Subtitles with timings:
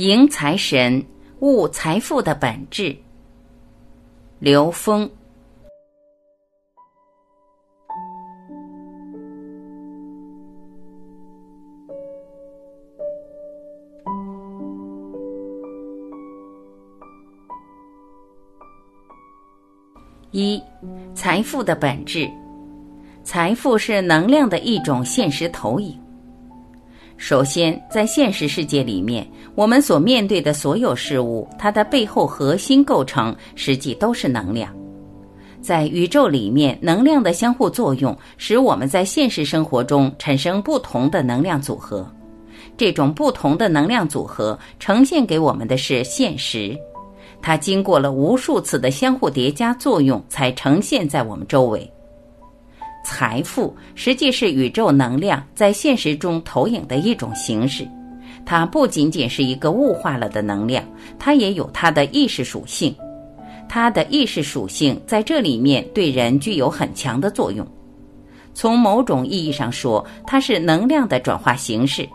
[0.00, 1.04] 迎财神，
[1.40, 2.96] 悟财富的本质。
[4.38, 5.10] 刘峰。
[20.30, 20.62] 一，
[21.14, 22.26] 财富的本质。
[23.22, 26.00] 财富是能量的一种现实投影。
[27.22, 34.74] 首先，在现实世界里面，我们所面对的所有事物，它的背后核心构成实际都是能量。
[35.60, 42.10] 在宇宙里面，能量的相互作用使我们在现实生活中产生不同的能量组合。
[42.74, 46.74] 这种不同的能量组合呈现给我们的是现实，
[47.42, 51.92] 它经过了无数次的相互叠加作用，才呈现在我们周围。
[53.02, 57.86] 财富实际是宇宙能量在现实中投影的一种形式，
[58.44, 60.84] 它不仅仅是一个物化了的能量，
[61.18, 62.94] 它也有它的意识属性。
[63.68, 67.66] 它的意识属性在这里面对人具有很强的作用。
[68.52, 72.08] 从某种意义上说，它是能量的转化形式，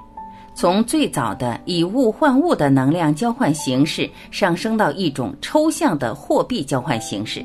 [0.53, 7.43] 从最早的以物换物的能量交换形式上升到一种抽象的货币交换形式。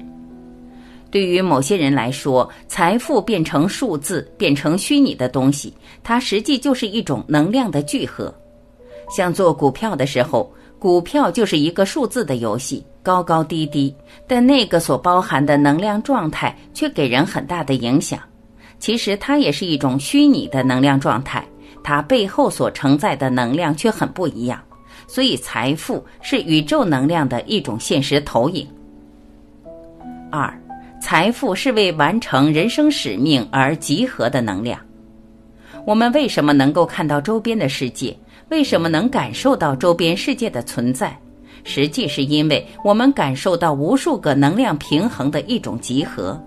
[1.10, 8.32] 对于某些人来说，财富变成数字，变成虚拟的东西，它实际就是一种能量的聚合。
[9.10, 13.92] 像做股票的时候，股票就是一个数字的游戏，高高低低，
[14.28, 18.20] 但那个所包含的能量状态却给人很大的影响。
[18.78, 21.44] 其实它也是一种虚拟的能量状态，
[21.82, 24.62] 它背后所承载的能量却很不一样。
[25.08, 28.64] 所以，财富是宇宙能量的一种现实投影。
[30.30, 30.56] 二。
[31.00, 34.78] 财富是为完成人生使命而集合的能量。
[35.86, 38.16] 我们为什么能够看到周边的世界？
[38.50, 41.16] 为什么能感受到周边世界的存在？
[41.64, 46.40] 实际是因为我们感受到无数个能量平衡的一种集合。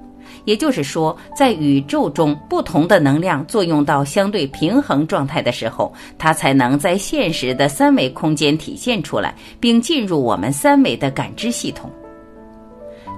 [0.45, 11.89] 也就是说，在宇宙中不同的能量作用到相对平衡状态的时候，它才能在现实的三维空间体现出来，并进入我们三维的感知系统。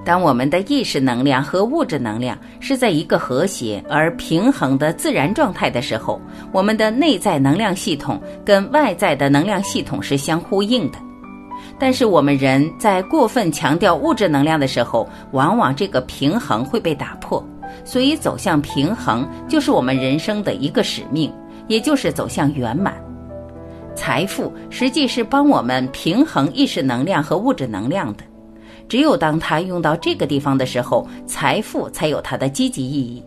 [0.06, 6.20] 当我们的意识能量和物质能量是在一个和谐而平衡的自然状态的时候，
[6.52, 10.98] 我们的内在能量系统跟外在的能量系统是相呼应的。
[11.76, 17.44] 但是我们人在过分强调物质能量的时候，往往这个平衡会被打破。
[17.84, 21.32] 所以走向平衡就是我们人生的一个使命，
[21.66, 22.94] 也就是走向圆满。
[23.96, 28.22] 财富实际是帮我们平衡意识能量和物质能量的。
[28.88, 33.22] 只有当它用到这个地方的时候，财富才有它的积极意义。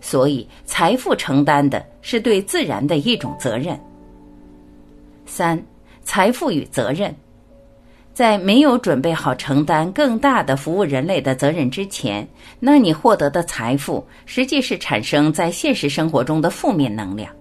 [0.00, 3.78] 所以，财富承担的是对自然的一种责任。
[5.26, 5.62] 三、
[6.02, 7.14] 财富与责任，
[8.12, 12.26] 在没有准备好承担更大的服务人类的责任之前，
[12.58, 17.32] 那你获得的财富实际是产生在现实生活中的负面能量。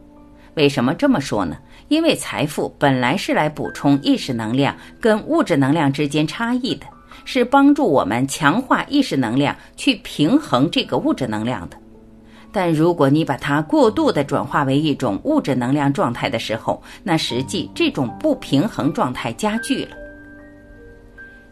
[0.53, 1.57] 为什么这么说呢？
[1.87, 6.85] 因为财富本来是来补充意识能量跟物质能量之间差异的。
[7.25, 11.77] 是帮助我们强化意识能量，去平衡这个物质能量的。
[12.51, 19.95] 但如果你把它过度的转化为一种物质能量状态的时候，那实际这种不平衡状态加剧了。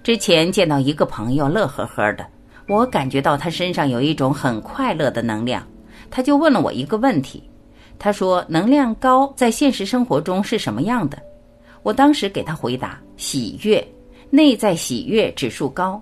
[0.04, 2.26] 之前见到一个朋友乐呵呵的，
[2.68, 5.66] 我感觉到他身上有一种很快乐的能量，
[6.10, 7.44] 他就问了我一个问题，
[7.98, 11.18] 他说：“能量高在现实生活中是什么样的？”
[11.84, 13.86] 我当时给他回答：“喜悦。”
[14.30, 16.02] 内在喜悦指数高，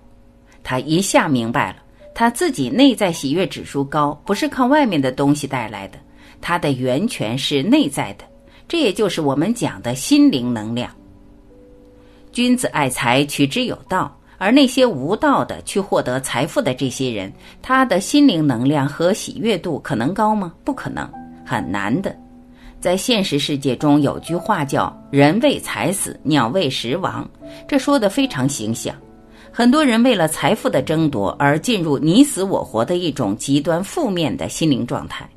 [0.64, 1.78] 他一下明白了，
[2.14, 5.98] 他自己内在喜悦指数高，不是靠外面的东西带来的，
[6.42, 8.26] 它的源泉是内在的，
[8.68, 10.92] 这也就是我们讲的心灵能量。
[12.32, 20.54] 君子爱财，取之有道，而那些无道的去获得财富的这些人，他的心灵能量和喜悦度可能高吗？
[20.64, 21.10] 不可能，
[21.46, 22.16] 很难的。
[22.80, 27.28] 在现实世界中，有句话叫“人为财死，鸟为食亡”，
[27.68, 28.96] 这说的非常形象。
[29.52, 35.28] 很多人为了财富的争夺而进入你死我活的一种极端负面的心灵状态。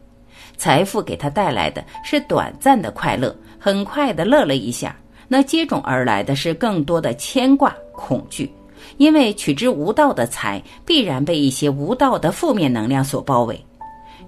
[0.59, 4.95] 财富给他带来的是短暂的快乐，很快的乐了一下，
[5.27, 8.53] 那接踵而来的是更多的牵挂、恐惧，
[8.99, 13.59] 因为取之无道的财必然被一些无道的负面能量所包围。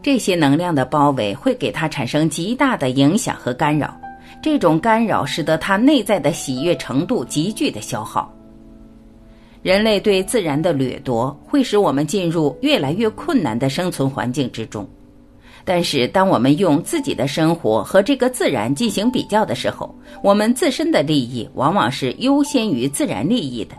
[0.03, 3.97] 这些能量的包围会给他产生极大的影响和干扰，
[4.43, 8.31] 这种干扰使得他内在的喜悦程度急剧的消耗。
[9.63, 14.85] 人类对自然的掠夺会使我们进入越来越困难的生存环境之中。
[15.65, 23.77] 但是，当我们用自己的生活和这个自然进行比较的时候，我们自身的利益往往是优先于自然利益的。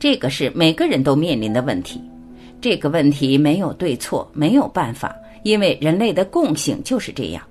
[0.00, 2.02] 这个是每个人都面临的问题。
[2.60, 7.42] 这个问题没有对错，没有办法，因为人类的共性就是这样。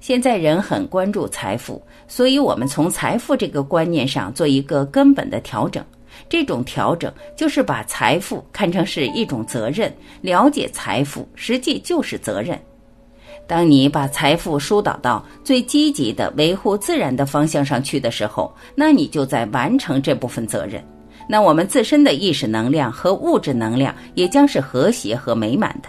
[0.00, 5.84] 现在人很关注财富，所以我们从财富这个观念上做一个根本的调整。
[6.28, 12.58] 这种调整就是把财富看成是一种责任，了解财富实际就是责任。
[13.46, 20.82] 当你把财富疏导到最积极的维护自然的方向上去的时候，那你就在完成这部分责任。
[21.28, 25.88] 那我们自身的意识能量和物质能量也将是和谐和美满的。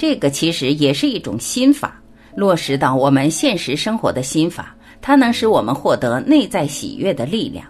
[0.00, 2.00] 这个其实也是一种心法，
[2.34, 7.66] 落实到我们现实生活的心法，它能使我们获得内在喜悦的力量。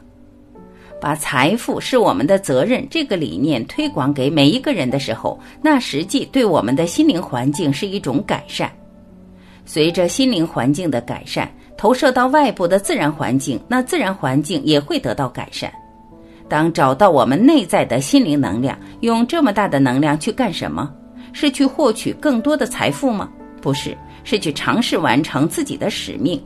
[1.01, 8.71] 把财富是我们的责任这个理念推广给每一个人的时候，那实际对我们的心灵环境是一种改善。
[9.67, 15.69] 随着心灵环境的改善，投射到外部的自然环境，那自然环境也会得到改善。
[16.49, 20.95] 当找到我们内在的心灵能量，用这么大的能量去干什么？
[21.33, 23.29] 是去获取更多的财富吗？
[23.61, 26.43] 不是，是去尝试完成自己的使命。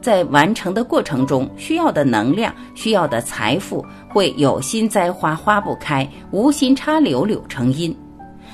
[0.00, 7.94] 在完成的过程中，需要的能量、需要的财富，会有心栽花花不开，无心插柳柳成荫。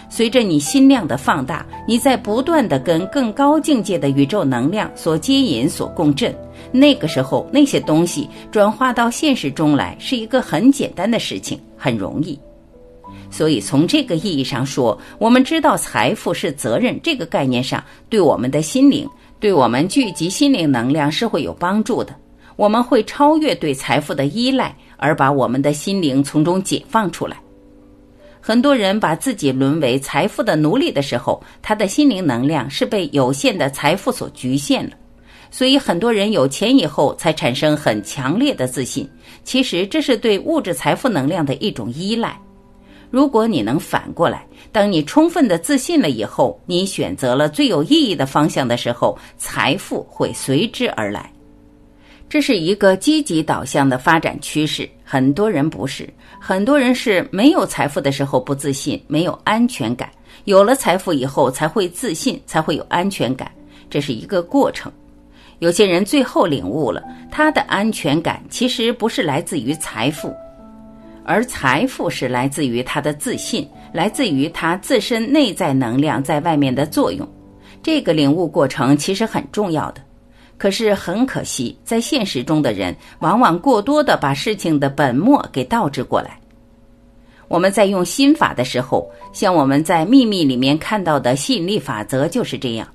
[0.08, 6.34] 随着你心量的放大，你在不断的跟更高境界的宇宙能量所接引、所共振。
[6.72, 12.38] 那个时候，那些东西转化到现实中来，是一个很简单的事情，很容易。
[13.30, 19.08] 所以，从这个意义上说，我们知道财富是责任这个概念上，对我们的心灵。
[19.38, 22.14] 对我们聚集心灵能量是会有帮助的。
[22.56, 27.40] 我们会超越对财富的依赖，而把我们的心灵从中解放出来。
[28.38, 34.92] 很多人把自己沦为财富的奴隶的时候，他的心灵能量是被有限的财富所局限了。
[35.50, 39.08] 所以，很多人有钱以后才产生很强烈的自信。
[39.42, 42.38] 其实，这是对物质财富能量的一种依赖。
[43.10, 51.30] 如果你能反过来，当你充分的自信了以后，你选择了最有意义的方向的时候，财富会随之而来。
[52.28, 54.88] 这是一个积极导向的发展趋势。
[55.02, 56.08] 很多人不是，
[56.38, 60.08] 很多人是没有财富的时候不自信，没有安全感；
[60.44, 63.50] 有了财富以后才会自信，才会有安全感。
[63.90, 64.92] 这是一个过程。
[65.58, 67.02] 有些人最后领悟了，
[67.32, 70.32] 他的安全感其实不是来自于财富。
[71.30, 77.24] 而财富是来自于他的自信，来自于他自身内在能量在外面的作用。
[77.84, 80.02] 这个领悟过程其实很重要的，
[80.58, 86.36] 可是很可惜，在现实中的人往往过多的把事情的本末给倒置过来。
[87.46, 92.88] 我们在用心法的时候，像我们在秘密里面看到的吸引力法则就是这样。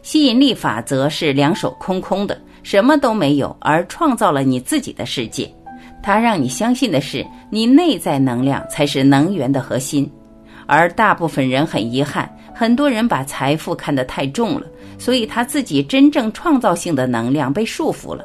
[0.00, 5.52] 吸引力法则是两手空空的，什么都没有，而创造了你自己的世界。
[6.02, 10.10] 它让你相信的是，你内在能量才是能源的核心，
[10.66, 14.66] 而大部分人很遗憾，很多人把财富看得太重了，
[14.98, 18.24] 所以他自己真正创造性的能量被束缚了。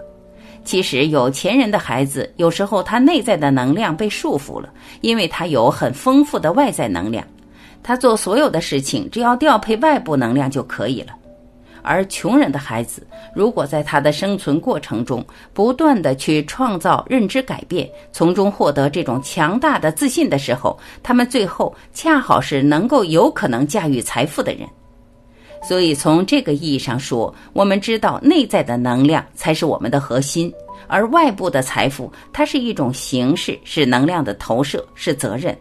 [0.64, 4.70] 其实有钱人的孩子，有时候他内在的能量被束缚了，
[5.02, 7.26] 因为他有很丰富的外在能量，
[7.82, 11.14] 他做所有的事情只要调配外部能量就可以了。
[11.84, 24.68] 而穷人的孩子，如果在他的生存过程中不断的去创造认知改变，从中获得这种强大的自信的时候，他们最后恰好是能够有可能驾驭财富的人。
[25.64, 30.52] 所以从这个意义上说，我们知道内在的能量才是我们的核心，
[30.88, 35.56] 而外部的财富它是一种形式，是能量的投射，是责任。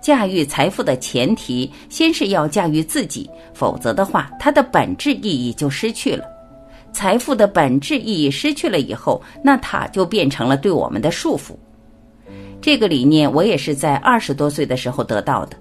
[0.00, 6.24] 驾驭财富的前提，先是要驾驭自己，否则的话，它的本质意义就失去了。
[6.92, 11.56] 财富的本质意义失去了以后，那它就变成了对我们的束缚。
[12.60, 15.56] 这个理念我也是在二十多岁的时候得到的。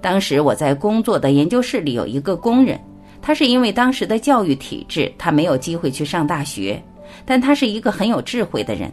[0.00, 2.80] 当时我在工作的研究室里有一个工人，
[3.20, 6.80] 他是因为当时的教育体制，他没有机会去上大学，
[7.26, 8.92] 但他是一个很有智慧的人。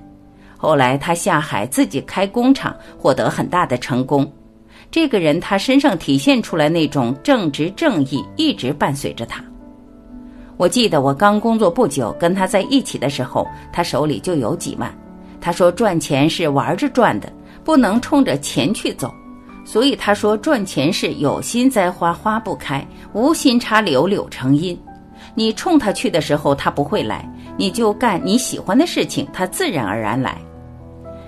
[0.57, 4.29] 后来他下海自己开工厂，获得很大的成功。
[4.95, 9.43] 这个人，他身上体现出来那种正直正义，一直伴随着他。
[10.55, 14.89] 我记得我刚工作不久，跟他在一起的时候，他手里就有几万。
[15.41, 17.29] 他说赚钱是玩着赚的，
[17.61, 19.13] 不能冲着钱去走。
[19.65, 24.79] 所以他说赚钱是有心栽花花不开，无心插柳柳成荫。
[25.33, 30.37] 你冲他去的时候，他不会来；你就干你喜欢的事情，他自然而然来。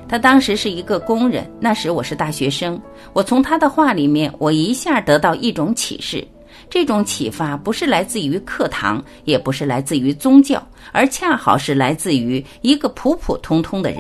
[0.10, 2.82] 他当时是一个工人，那时我是大学生。
[3.12, 6.26] 我从他的话里面，我一下得到一种启示：
[6.70, 14.00] 这种启发不是来自于课堂，也不是来自于宗教，而恰好是来自于一个普普通通的人。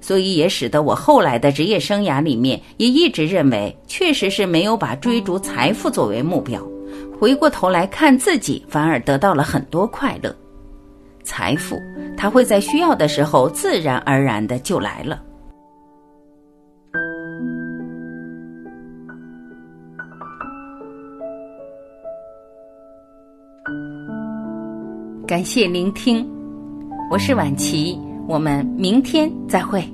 [0.00, 6.60] 所以也使得我后来的职业生涯里面，也一直认为，确实是没有把追逐财富作为目标。
[7.18, 10.36] 回过头来看自己，反而得到了很多快乐。
[11.24, 11.82] 财富，
[12.16, 15.20] 它会在需要的时候自然而然的就来了。
[25.26, 26.28] 感谢聆听，
[27.10, 29.93] 我是晚琪，我们明天再会。